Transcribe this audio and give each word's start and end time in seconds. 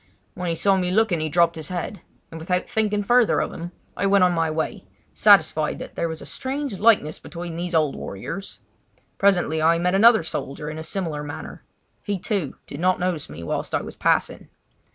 When 0.33 0.49
he 0.49 0.55
saw 0.55 0.77
me 0.77 0.89
looking 0.89 1.19
he 1.19 1.29
dropped 1.29 1.55
his 1.55 1.67
head; 1.69 2.01
and 2.31 2.39
without 2.39 2.67
thinking 2.67 3.03
further 3.03 3.39
of 3.39 3.53
him 3.53 3.71
I 3.95 4.07
went 4.07 4.23
on 4.23 4.31
my 4.31 4.49
way, 4.49 4.85
satisfied 5.13 5.77
that 5.77 5.93
there 5.93 6.09
was 6.09 6.23
a 6.23 6.25
strange 6.25 6.79
likeness 6.79 7.19
between 7.19 7.55
these 7.55 7.75
old 7.75 7.95
warriors. 7.95 8.57
Presently 9.19 9.61
I 9.61 9.77
met 9.77 9.93
another 9.93 10.21
old 10.21 10.25
soldier 10.25 10.71
in 10.71 10.79
a 10.79 10.83
similar 10.83 11.21
manner. 11.23 11.63
He, 12.01 12.17
too, 12.17 12.55
did 12.65 12.79
not 12.79 12.99
notice 12.99 13.29
me 13.29 13.43
whilst 13.43 13.75
I 13.75 13.83
was 13.83 13.95
passing. 13.95 14.49